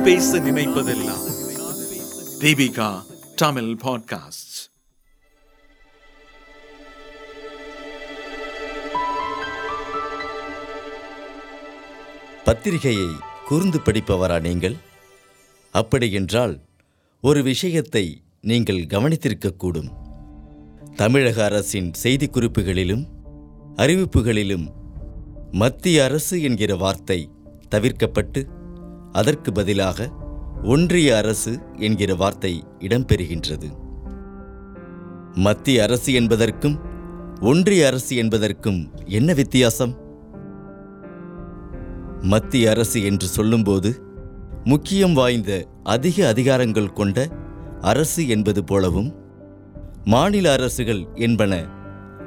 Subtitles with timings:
[0.00, 1.24] நான் பேச நினைப்பதெல்லாம்.
[2.38, 3.02] தீபிகா
[3.36, 4.60] தமிழ் பாட்காஸ்ட்
[12.44, 13.06] பத்திரிகையை
[13.46, 14.76] கூர்ந்து படிப்பவரா நீங்கள்?
[15.70, 16.60] அப்படியென்றால்
[17.20, 19.90] ஒரு விஷயத்தை நீங்கள் கவனித்திருக்கக்கூடும்.
[20.96, 23.04] தமிழக அரசின் செய்திக்குறிப்புகளிலும்
[23.76, 24.66] அறிவிப்புகளிலும்
[25.50, 27.30] மத்திய அரசு என்கிற வார்த்தை
[27.70, 28.58] தவிர்க்கப்பட்டு
[29.12, 30.08] அதற்கு பதிலாக
[30.62, 33.68] ஒன்றிய அரசு என்கிற வார்த்தை இடம்பெறுகின்றது.
[35.34, 36.80] மத்திய அரசு என்பதற்கும்
[37.40, 39.96] ஒன்றிய அரசு என்பதற்கும் என்ன வித்தியாசம்?
[42.22, 44.02] மத்திய அரசு என்று சொல்லும்போது
[44.64, 47.28] முக்கியம் வாய்ந்த அதிக அதிகாரங்கள் கொண்ட
[47.80, 49.14] அரசு என்பது போலவும்
[50.04, 51.66] மாநில அரசுகள் என்பன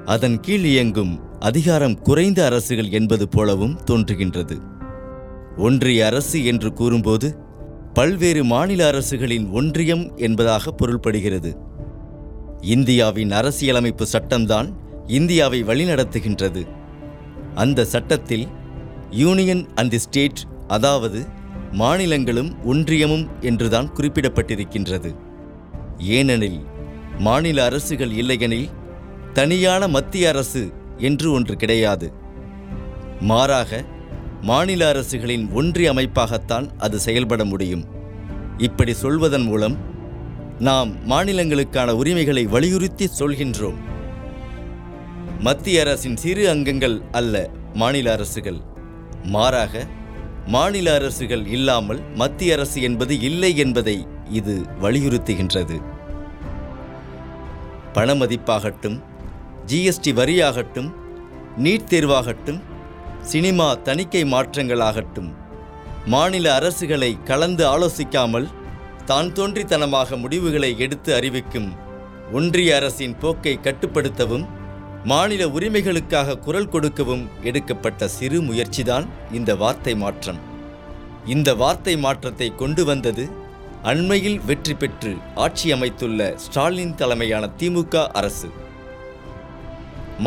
[0.05, 4.71] அதன் கீழ் இயங்கும் அதிகாரம் குறைந்த அரசுகள் என்பது போலவும் தோன்றுகின்றது.
[5.57, 7.37] ஒன்றிய அரசு என்று கூறும்போது
[7.93, 11.57] பல்வேறு மாநில அரசுகளின் ஒன்றியம் என்பதாக பொருள்படுகிறது.
[12.61, 14.73] இந்தியாவின் அரசியலமைப்பு சட்டம்தான்
[15.07, 16.67] இந்தியாவை வழிநடத்துகின்றது.
[17.55, 18.47] அந்த சட்டத்தில்
[19.09, 21.25] யூனியன் அண்ட் தி ஸ்டேட் அதாவது
[21.71, 25.15] மாநிலங்களும் ஒன்றியமும் என்றுதான் குறிப்பிடப்பட்டிருக்கின்றது.
[25.97, 26.61] ஏனெனில்
[27.17, 28.69] மாநில அரசுகள் இல்லையெனில்
[29.33, 32.13] தனியான மத்திய அரசு என்று ஒன்று கிடையாது.
[33.19, 33.83] மாறாக
[34.43, 37.83] மாநில அரசுகளின் ஒன்றிய அமைப்பாகத்தான் அது செயல்பட முடியும்.
[38.57, 39.77] இப்படி சொல்வதன் மூலம்
[40.59, 43.79] நாம் மாநிலங்களுக்கான உரிமைகளை வலியுறுத்தி சொல்கின்றோம்.
[45.39, 48.59] மத்திய அரசின் சிறு அங்கங்கள் அல்ல மாநில அரசுகள்.
[49.23, 49.85] மாறாக
[50.45, 55.81] மாநில அரசுகள் இல்லாமல் மத்திய அரசு என்பது இல்லை என்பதை இது வலியுறுத்துகின்றது.
[57.93, 58.99] பணமதிப்பாகட்டும்
[59.67, 60.91] ஜிஎஸ்டி வரியாகட்டும்
[61.57, 62.61] நீட் தேர்வாகட்டும்
[63.31, 65.29] சினிமா தணிக்கை மாற்றங்களாகட்டும்.
[66.13, 68.47] மாநில அரசுகளை கலந்து ஆலோசிக்காமல்
[69.09, 71.69] தான் தோன்றித்தனமாக முடிவுகளை எடுத்து அறிவிக்கும்
[72.37, 74.45] ஒன்றிய அரசின் போக்கை கட்டுப்படுத்தவும்
[75.11, 79.07] மாநில உரிமைகளுக்காக குரல் கொடுக்கவும் எடுக்கப்பட்ட சிறு முயற்சிதான்
[79.37, 80.41] இந்த வார்த்தை மாற்றம்.
[81.33, 83.25] இந்த வார்த்தை மாற்றத்தை கொண்டு வந்தது
[83.91, 85.11] அண்மையில் வெற்றி பெற்று
[85.45, 88.49] ஆட்சி அமைத்துள்ள ஸ்டாலின் தலைமையான திமுக அரசு.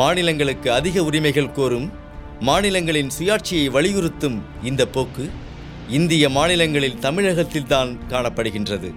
[0.01, 1.87] மாநிலங்களுக்கு அதிக உரிமைகள் கோரும்
[2.39, 5.29] மாநிலங்களின் சுயாட்சியை வலியுறுத்தும் இந்த போக்கு
[5.89, 8.93] இந்திய மாநிலங்களில் தமிழகத்தில்தான் காணப்படுகின்றது.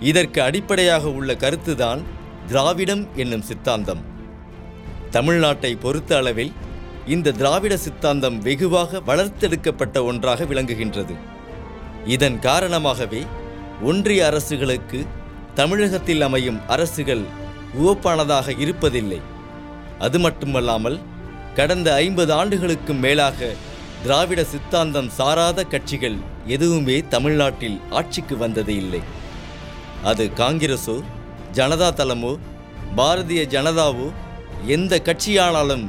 [0.00, 2.02] இதற்கு அடிப்படையாக உள்ள கருத்துதான்
[2.46, 4.02] திராவிடம் என்னும் சித்தாந்தம்.
[5.10, 6.52] தமிழ்நாட்டை பொறுத்த அளவில்
[7.06, 11.16] இந்த திராவிட சித்தாந்தம் வெகுவாக வளர்த்தெடுக்கப்பட்ட ஒன்றாக விளங்குகின்றது.
[12.04, 13.26] இதன் காரணமாகவே
[13.82, 15.06] ஒன்றிய அரசுகளுக்கு
[15.54, 17.22] தமிழகத்தில் அமையும் அரசுகள்
[17.80, 19.20] உவப்பானதாக இருப்பதில்லை.
[19.98, 21.00] அது மட்டுமல்லாமல்
[21.56, 23.48] கடந்த ஐம்பது ஆண்டுகளுக்கும் மேலாக
[24.02, 26.16] திராவிட சித்தாந்தம் சாராத கட்சிகள்
[26.46, 29.02] எதுவுமே தமிழ்நாட்டில் ஆட்சிக்கு வந்தது இல்லை.
[30.02, 30.96] அது காங்கிரஸோ
[31.52, 32.32] ஜனதா தளமோ
[32.96, 34.08] பாரதிய ஜனதாவோ
[34.66, 35.86] எந்த கட்சியானாலும்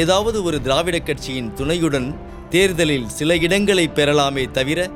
[0.00, 2.08] ஏதாவது ஒரு திராவிட கட்சியின் துணையுடன்
[2.50, 4.88] தேர்தலில் சில இடங்களை பெறலாமே தவிர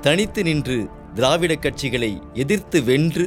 [0.00, 0.78] தனித்து நின்று
[1.14, 3.26] திராவிட கட்சிகளை எதிர்த்து வென்று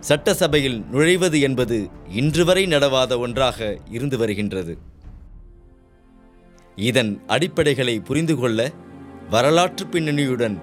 [0.00, 1.78] சட்டசபையில் நுழைவது என்பது
[2.22, 4.74] இன்று வரை நடவாத ஒன்றாக இருந்து வருகின்றது.
[6.76, 8.70] இதன் அடிப்படைகளை புரிந்து கொள்ள
[9.30, 10.62] வரலாற்று பின்னணியுடன்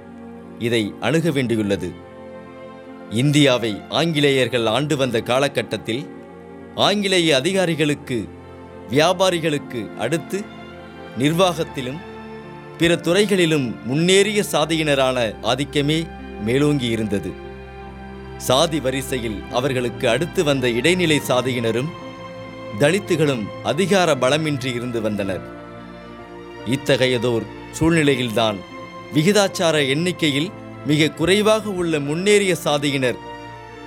[0.59, 1.93] இதை அணுக வேண்டியுள்ளது.
[3.09, 6.07] இந்தியாவை ஆங்கிலேயர்கள் ஆண்டு வந்த காலகட்டத்தில்
[6.75, 8.27] ஆங்கிலேய அதிகாரிகளுக்கு
[8.89, 10.43] வியாபாரிகளுக்கு அடுத்து
[11.17, 11.97] நிர்வாகத்திலும்
[12.77, 16.07] பிற துறைகளிலும் முன்னேறிய சாதியினரான ஆதிக்கமே
[16.43, 17.31] மேலோங்கி இருந்தது
[18.37, 21.91] சாதி வரிசையில் அவர்களுக்கு அடுத்து வந்த இடைநிலை சாதியினரும்
[22.79, 25.61] தலித்துகளும் அதிகார பலமின்றி இருந்து வந்தனர்.
[26.67, 28.57] இத்தகையதோர் சூழ்நிலையில்தான்
[29.13, 30.51] விகிதாச்சார எண்ணிக்கையில்
[30.85, 33.15] மிக குறைவாக உள்ள முன்னேறிய சாதியினர்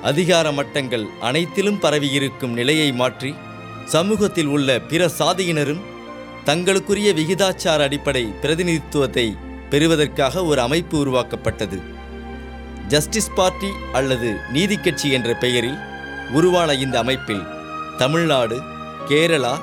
[0.02, 3.34] அதிகார மட்டங்கள் அனைத்திலும் பரவியிருக்கும் நிலையை மாற்றி
[3.84, 5.84] சமூகத்தில் உள்ள பிற சாதியினரும்
[6.44, 9.36] தங்களுக்குரிய விகிதாச்சார அடிப்படை பிரதிநிதித்துவத்தை
[9.70, 11.80] பெறுவதற்காக ஒரு அமைப்பு உருவாக்கப்பட்டது.
[12.88, 15.78] ஜஸ்டிஸ் பார்ட்டி அல்லது நீதி கட்சி என்ற பெயரில்
[16.32, 17.42] உருவான இந்த அமைப்பில்
[17.98, 18.58] தமிழ்நாடு
[19.08, 19.58] கேரளா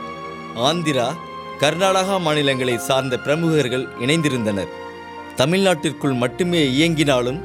[0.55, 1.15] ஆந்திரா
[1.63, 4.71] கர்நாடகா மாநிலங்களை சார்ந்த பிரமுகர்கள் இணைந்திருந்தனர்.
[5.35, 7.37] தமிழ்நாட்டிற்குள் மட்டுமே இயங்கினாலும்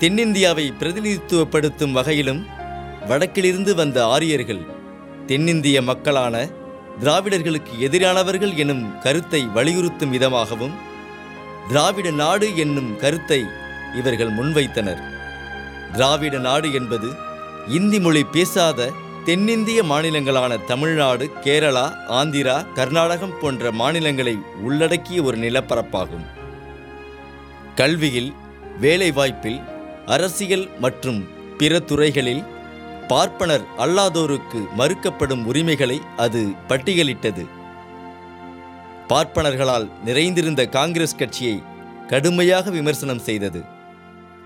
[0.00, 2.40] தென்னிந்தியாவை பிரதிநிதித்துவப்படுத்தும் வகையிலும்
[3.08, 4.62] வடக்கிலிருந்து வந்த ஆரியர்கள்
[5.26, 6.34] தென்னிந்திய மக்களான
[7.00, 10.74] திராவிடர்களுக்கு எதிரானவர்கள் எனும் கருத்தை வலியுறுத்தும் விதமாகவும்
[11.68, 13.40] திராவிட நாடு என்னும் கருத்தை
[14.00, 15.00] இவர்கள் முன்வைத்தனர்.
[15.92, 17.10] திராவிட நாடு என்பது
[17.78, 18.90] இந்தி மொழி பேசாத
[19.26, 26.24] தென்னிந்திய மாநிலங்களான தமிழ்நாடு கேரளா ஆந்திரா கர்நாடகம் போன்ற மாநிலங்களை உள்ளடக்கிய ஒரு நிலப்பரப்பாகும்.
[27.74, 28.32] கல்வியில்
[28.80, 29.60] வேலைவாய்ப்பில்
[30.06, 31.28] அரசியல் மற்றும்
[31.58, 32.42] பிற துறைகளில்
[33.08, 37.46] பார்ப்பனர் அல்லாதோருக்கு மறுக்கப்படும் உரிமைகளை அது பட்டியலிட்டது.
[39.08, 41.62] பார்ப்பனர்களால் நிறைந்திருந்த காங்கிரஸ் கட்சியை
[42.08, 43.62] கடுமையாக விமர்சனம் செய்தது.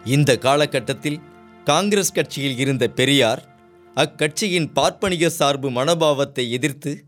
[0.04, 1.20] இந்த காலகட்டத்தில்
[1.64, 3.54] காங்கிரஸ் கட்சியில் இருந்த பெரியார்
[4.00, 7.04] அக்கட்சியின் பார்ப்பனிய சார்பு மனோபாவத்தை எதிர்த்து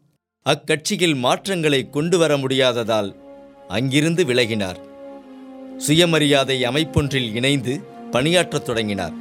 [0.46, 3.10] அக்கட்சியில் மாற்றங்களை கொண்டு வர முடியாததால்
[3.68, 4.78] அங்கிருந்து விலகினார்.
[5.76, 7.80] சுயமரியாதை அமைப்பொன்றில் இணைந்து
[8.12, 9.12] பணியாற்றத் தொடங்கினார்.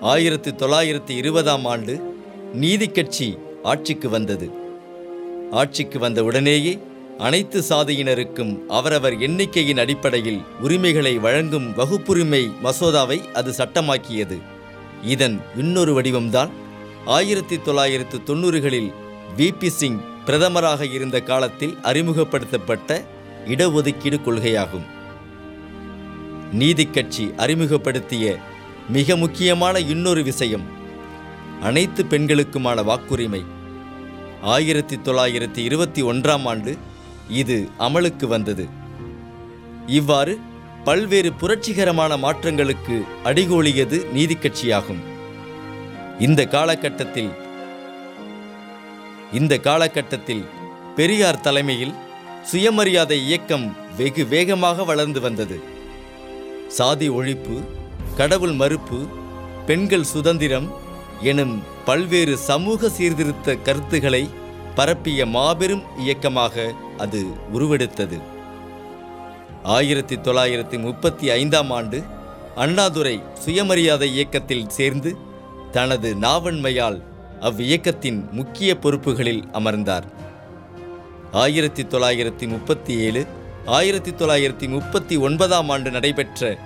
[0.00, 2.14] ஆயிரத்தி தொள்ளாயிரத்தி இருபதாம் ஆண்டு
[2.54, 4.50] நீதி கட்சி ஆட்சிக்கு வந்தது.
[5.50, 6.78] ஆட்சிக்கு வந்த உடனேயே
[7.18, 14.38] அனைத்து சாதியினருக்கும் அவரவர் எண்ணிக்கையின் அடிப்படையில் உரிமைகளை வழங்கும் வகுப்புரிமை மசோதாவை அது சட்டமாக்கியது.
[15.02, 16.50] இதன் இன்னொரு வடிவம்தான்
[17.04, 18.92] ஆயிரத்தி தொள்ளாயிரத்து தொண்ணூறுகளில்
[19.36, 23.04] விபி சிங் பிரதமராக இருந்த காலத்தில் அறிமுகப்படுத்தப்பட்ட
[23.46, 24.86] இடஒதுக்கீடு கொள்கையாகும்.
[26.58, 28.36] நீதிக்கட்சி அறிமுகப்படுத்திய
[28.88, 30.62] மிக முக்கியமான இன்னொரு விஷயம்
[31.62, 33.44] அனைத்து பெண்களுக்குமான வாக்குரிமை.
[34.42, 36.76] ஆயிரத்தி தொள்ளாயிரத்தி இருபத்தி ஒன்றாம் ஆண்டு
[37.28, 38.68] இது அமலுக்கு வந்தது.
[39.86, 40.38] இவ்வாறு
[40.84, 45.09] பல்வேறு புரட்சிகரமான மாற்றங்களுக்கு அடிகோலியது நீதிக்கட்சியாகும்
[46.24, 47.30] இந்த காலகட்டத்தில்
[49.32, 50.42] இந்த காலகட்டத்தில்
[50.96, 51.94] பெரியார் தலைமையில்
[52.50, 55.56] சுயமரியாதை இயக்கம் வெகு வேகமாக வளர்ந்து வந்தது.
[56.68, 57.56] சாதி ஒழிப்பு
[58.16, 58.98] கடவுள் மறுப்பு
[59.66, 60.68] பெண்கள் சுதந்திரம்
[61.22, 64.22] எனும் பல்வேறு சமூக சீர்திருத்த கருத்துக்களை
[64.74, 67.22] பரப்பிய மாபெரும் இயக்கமாக அது
[67.52, 68.20] உருவெடுத்தது.
[69.62, 71.98] ஆயிரத்தி தொள்ளாயிரத்தி முப்பத்தி ஐந்தாம் ஆண்டு
[72.56, 75.10] அண்ணாதுரை சுயமரியாதை இயக்கத்தில் சேர்ந்து
[75.70, 77.02] தனது நாவன்மையால்
[77.40, 80.06] அவ்வியக்கத்தின் முக்கிய பொறுப்புகளில் அமர்ந்தார்.
[81.32, 83.26] ஆயிரத்தி தொள்ளாயிரத்தி முப்பத்தி ஏழு
[83.66, 86.58] ஆயிரத்தி தொள்ளாயிரத்தி முப்பத்தி ஒன்பதாம் ஆண்டு நடைபெற்ற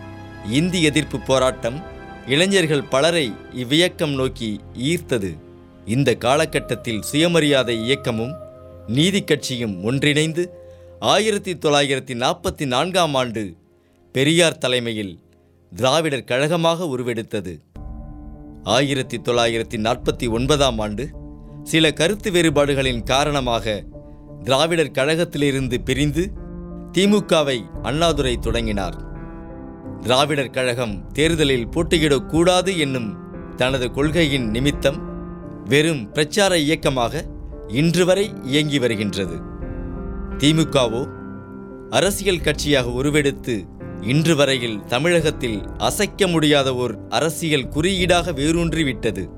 [0.50, 1.82] இந்தி எதிர்ப்பு போராட்டம்
[2.26, 5.38] இளைஞர்கள் பலரை இவ்வியக்கம் நோக்கி ஈர்த்தது.
[5.84, 8.34] இந்த காலகட்டத்தில் சுயமரியாதை இயக்கமும்
[8.86, 10.44] நீதி கட்சியும் ஒன்றிணைந்து
[11.00, 13.54] ஆயிரத்தி தொள்ளாயிரத்தி நாற்பத்தி நான்காம் ஆண்டு
[14.12, 15.18] பெரியார் தலைமையில்
[15.76, 17.60] திராவிடர் கழகமாக உருவெடுத்தது.
[18.64, 21.11] ஆயிரத்தி தொள்ளாயிரத்தி நாற்பத்தி ஒன்பதாம் ஆண்டு
[21.62, 23.84] சில கருத்து வேறுபாடுகளின் காரணமாக
[24.43, 26.32] திராவிடர் கழகத்திலிருந்து பிரிந்து
[26.93, 28.96] திமுகவை அண்ணாதுரை தொடங்கினார்.
[30.00, 33.16] திராவிடர் கழகம் தேர்தலில் போட்டியிடக்கூடாது என்னும்
[33.56, 34.99] தனது கொள்கையின் நிமித்தம்
[35.64, 37.25] வெறும் பிரச்சார இயக்கமாக
[37.69, 39.38] இன்று வரை இயங்கி வருகின்றது.
[40.38, 41.08] திமுகவோ
[41.90, 43.66] அரசியல் கட்சியாக உருவெடுத்து
[44.00, 49.29] இன்று வரையில் தமிழகத்தில் அசைக்க முடியாத ஓர் அரசியல் குறியீடாக வேரூன்றிவிட்டது.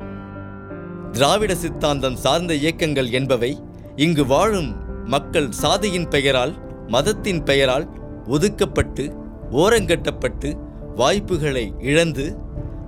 [1.13, 3.59] திராவிட சித்தாந்தம் சார்ந்த இயக்கங்கள் என்பவை
[3.97, 4.75] இங்கு வாழும்
[5.05, 6.55] மக்கள் சாதியின் பெயரால்
[6.87, 7.89] மதத்தின் பெயரால்
[8.27, 9.17] ஒதுக்கப்பட்டு
[9.51, 10.59] ஓரங்கட்டப்பட்டு
[10.97, 12.37] வாய்ப்புகளை இழந்து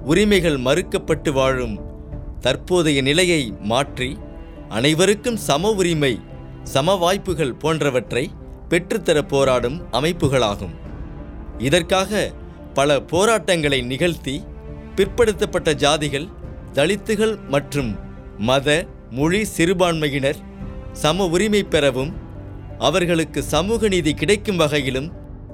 [0.05, 1.81] உரிமைகள் மறுக்கப்பட்டு வாழும்
[2.41, 4.19] தற்போதைய நிலையை மாற்றி
[4.69, 6.21] அனைவருக்கும் சம உரிமை
[6.63, 8.31] சம வாய்ப்புகள் போன்றவற்றை
[8.69, 10.87] பெற்றுத்தர போராடும் அமைப்புகளாகும்.
[11.59, 12.33] இதற்காக
[12.75, 14.35] பல போராட்டங்களை நிகழ்த்தி
[14.97, 16.29] பிற்படுத்தப்பட்ட ஜாதிகள்
[16.73, 17.91] தலித்துகள் மற்றும்
[18.49, 20.41] மத மொழி சிறுபான்மையினர்
[20.93, 22.13] சம உரிமை பெறவும்
[22.79, 25.09] அவர்களுக்கு சமூக நீதி கிடைக்கும் வகையிலும்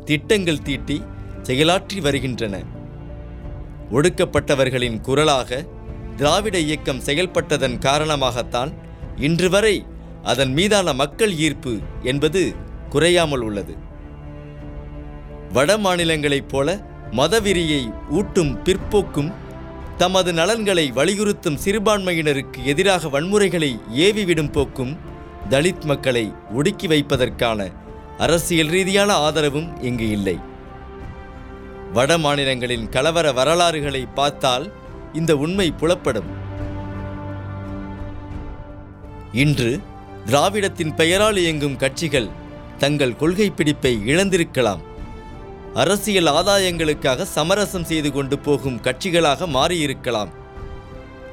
[0.05, 0.97] திட்டங்கள் தீட்டி
[1.43, 2.55] செயலாற்றி வருகின்றன.
[3.91, 5.61] ஒடுக்கப்பட்டவர்களின் குரலாக
[6.17, 8.73] திராவிட இயக்கம் செயல்பட்டதன் காரணமாகத்தான்
[9.17, 9.77] இன்று வரை
[10.23, 12.43] அதன் மீதான மக்கள் ஈர்ப்பு என்பது
[12.89, 13.75] குறையாமல் உள்ளது.
[15.55, 16.69] வட மாநிலங்களைப் போல
[17.11, 17.81] மதவெறியை
[18.11, 19.33] ஊட்டும் பிற்போக்கும்
[19.97, 24.97] தமது நலன்களை வலியுறுத்தும் சிறுபான்மையினருக்கு எதிராக வன்முறைகளை ஏவிவிடும் போக்கும்
[25.51, 27.73] தலித் மக்களை ஒடுக்கி வைப்பதற்கான
[28.19, 30.39] அரசியல் ரீதியான ஆதரவும் இங்கு இல்லை.
[31.93, 34.73] வட மாநிலங்களின் கலவர வரலாறுகளை பார்த்தால்
[35.13, 36.31] இந்த உண்மை புலப்படும்.
[39.33, 39.81] இன்று
[40.27, 42.29] திராவிடத்தின் பெயரால் இயங்கும் கட்சிகள்
[42.79, 44.83] தங்கள் கொள்கை பிடிப்பை இழந்திருக்கலாம்.
[45.83, 50.31] அரசியல் ஆதாயங்களுக்காக சமரசம் செய்து கொண்டு போகும் கட்சிகளாக மாறியிருக்கலாம்.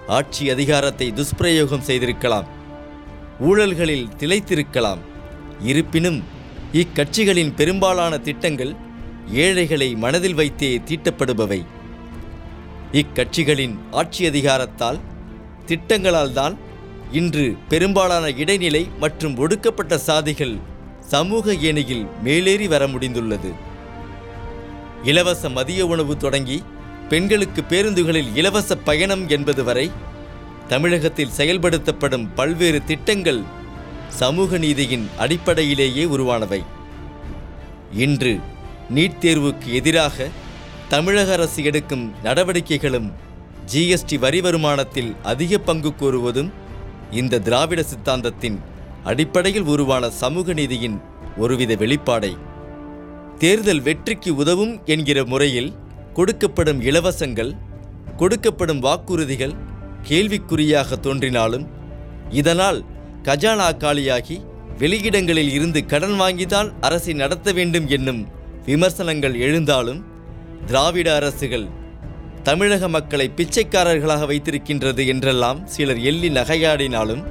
[0.08, 2.48] ஆட்சி அதிகாரத்தை துஷ்பிரயோகம் செய்திருக்கலாம்.
[3.40, 5.02] ஊழல்களில் திளைத்திருக்கலாம்.
[5.60, 6.20] இருப்பினும்
[6.74, 8.74] இக்கட்சிகளின் பெரும்பாலான திட்டங்கள்
[9.46, 11.62] ஏழைகளை மனதில் வைத்தே தீட்டப்படுபவை.
[12.92, 15.00] இக்கட்சிகளின் ஆட்சி அதிகாரத்தால்
[15.66, 16.58] திட்டங்களால் தான்
[17.12, 20.56] இன்று பெரும்பாலான இடைநிலை மற்றும் ஒடுக்கப்பட்ட சாதிகள்
[21.14, 23.52] சமூக ஏணியில் மேலேறி வர முடிந்துள்ளது.
[25.04, 26.64] இலவச மதிய உணவு தொடங்கி
[27.10, 29.92] பெண்களுக்கு பேருந்துகளில் இலவச பயணம் என்பது வரை
[30.68, 33.42] தமிழகத்தில் செயல்படுத்தப்படும் பல்வேறு திட்டங்கள்
[34.08, 36.64] சமூக நீதியின் அடிப்படையிலேயே உருவானவை.
[37.94, 38.40] இன்று
[38.96, 40.28] நீட் தேர்வுக்கு எதிராக
[40.88, 43.12] தமிழக அரசு எடுக்கும் நடவடிக்கைகளும்
[43.74, 46.52] ஜிஎஸ்டி வரி வருமானத்தில் அதிக பங்கு கூறுவதும்
[47.12, 48.60] இந்த திராவிட சித்தாந்தத்தின்
[49.04, 51.02] அடிப்படையில் உருவான சமூக நீதியின்
[51.38, 52.38] ஒருவித வெளிப்பாடை.
[53.42, 55.72] தேர்தல் வெற்றிக்கு உதவும் என்கிற முறையில்
[56.14, 57.52] கொடுக்கப்படும் இலவசங்கள்
[58.20, 59.56] கொடுக்கப்படும் வாக்குறுதிகள்
[60.02, 61.66] கேள்விக்குறியாக தோன்றினாலும்
[62.32, 62.80] இதனால்
[63.24, 64.38] கஜானா காலியாகி
[64.78, 68.22] வெளியிடங்களில் இருந்து கடன் வாங்கிதான் அரசை நடத்த வேண்டும் என்னும்
[68.66, 70.02] விமர்சனங்கள் எழுந்தாலும்
[70.66, 71.68] திராவிட அரசுகள்
[72.44, 77.24] தமிழக மக்களை பிச்சைக்காரர்களாக வைத்திருக்கின்றது என்றெல்லாம் சிலர் எள்ளி நகையாடினாலும்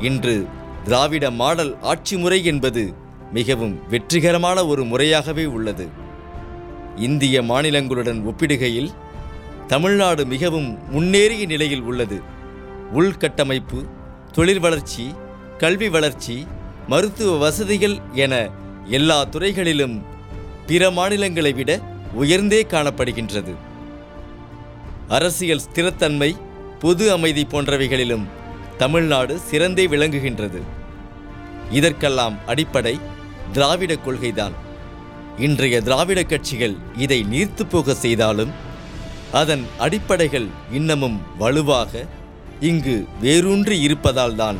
[0.00, 0.36] இன்று
[0.84, 2.84] திராவிட மாடல் ஆட்சி முறை என்பது
[3.32, 5.86] மிகவும் வெற்றிகரமான ஒரு முறையாகவே உள்ளது.
[6.96, 8.90] இந்திய மாநிலங்களுடன் ஒப்பிடுகையில்
[9.66, 12.20] தமிழ்நாடு மிகவும் முன்னேறிய நிலையில் உள்ளது.
[12.94, 13.80] உள்கட்டமைப்பு
[14.32, 15.14] தொழில் வளர்ச்சி
[15.58, 16.46] கல்வி வளர்ச்சி
[16.86, 18.48] மருத்துவ வசதிகள் என
[18.84, 20.02] எல்லா துறைகளிலும்
[20.66, 21.80] பிற மாநிலங்களை விட
[22.12, 23.54] உயர்ந்தே காணப்படுகின்றது.
[25.08, 26.30] அரசியல் ஸ்திரத்தன்மை
[26.78, 28.24] பொது அமைதி போன்றவைகளிலும்
[28.78, 30.60] தமிழ்நாடு சிறந்தே விளங்குகின்றது.
[31.70, 33.00] இதற்கெல்லாம் அடிப்படை
[33.52, 34.52] திராவிட கொள்கைதான்.
[35.38, 38.50] இன்றைய திராவிட கட்சிகள் இதை நீர்த்து போக செய்தாலும்
[39.32, 42.06] அதன் அடிப்படைகள் இன்னமும் வலுவாக
[42.60, 44.56] இங்கு வேரூன்றி இருப்பதால்தான்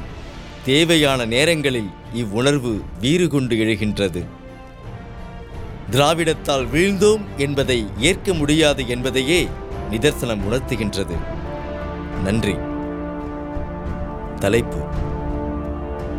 [0.65, 4.25] தேவையான நேரங்களில் இவ்வுணர்வு வீறு கொண்டு எழுகின்றது.
[5.91, 9.49] திராவிடத்தால் வீழ்ந்தோம் என்பதை ஏற்க முடியாது என்பதையே
[9.91, 11.17] நிதர்சனம் உணர்த்துகின்றது.
[12.23, 12.55] நன்றி.
[14.39, 14.79] தலைப்பு.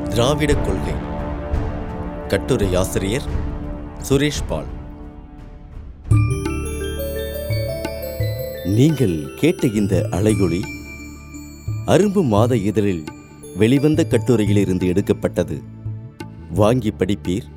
[0.10, 1.12] திராவிட கொள்கை.
[2.32, 3.26] கட்டுரை ஆசிரியர்
[4.10, 4.70] சுரேஷ் பால்.
[8.66, 10.62] நீங்கள் கேட்ட இந்த அலையொளி
[11.86, 13.04] அரும்பு மாத இதழில்
[13.58, 15.62] வெளிவந்த கட்டுரையிலிருந்து எடுக்கப்பட்டது.
[16.54, 17.48] வாங்கி படிப்பீர்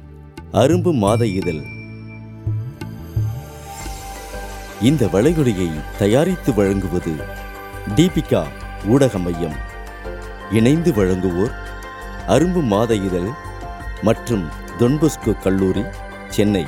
[0.52, 1.62] அரும்பு மாத இதழ்.
[4.82, 7.14] இந்த வளைகுடையை தயாரித்து வழங்குவது
[7.96, 8.44] தீபிகா
[8.86, 9.56] ஊடக மையம்.
[10.52, 11.56] இணைந்து வழங்குவோர்
[12.26, 13.44] அரும்பு மாத இதழ்
[14.02, 14.48] மற்றும்
[14.78, 15.84] தொன்பொஸ்கு கல்லூரி
[16.28, 16.66] சென்னை.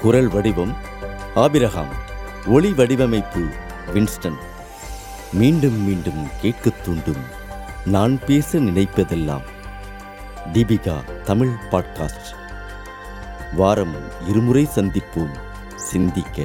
[0.00, 0.76] குரல் வடிவம்
[1.34, 1.88] ஆபிரகாம்.
[2.46, 3.48] ஒளி வடிவமைப்பு
[3.94, 4.36] வின்ஸ்டன்.
[5.32, 7.24] மீண்டும் மீண்டும் கேட்கத் தூண்டும்.
[7.84, 9.42] நான் பேச நினைப்பதெல்லாம்
[10.52, 12.34] தீபிகா தமிழ் பாட்காஸ்ட்.
[13.52, 13.94] வாரம்
[14.26, 15.38] இருமுறை சந்திப்போம்.
[15.74, 16.42] சிந்திக்க.